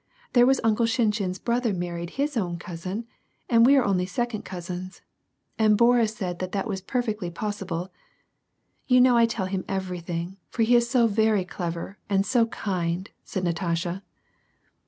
There 0.33 0.47
was 0.47 0.59
Uncle 0.63 0.87
Shinshin's 0.87 1.37
brother 1.37 1.73
married 1.75 2.09
his 2.17 2.33
(nvn 2.35 2.59
cousin, 2.59 3.05
and 3.47 3.67
we 3.67 3.75
are 3.77 3.83
only 3.85 4.07
second 4.07 4.43
cousins. 4.43 5.03
And 5.59 5.77
Boris 5.77 6.15
said 6.15 6.39
that 6.39 6.53
that 6.53 6.65
was 6.67 6.81
perfectly 6.81 7.29
possible. 7.29 7.93
You 8.87 8.99
know 8.99 9.15
I 9.15 9.27
tell 9.27 9.45
him 9.45 9.63
everything. 9.67 10.37
For 10.49 10.63
he 10.63 10.75
is 10.75 10.89
so 10.89 11.07
clever 11.45 11.99
and 12.09 12.25
so 12.25 12.47
kind," 12.47 13.11
said 13.23 13.43
Natasha. 13.43 14.01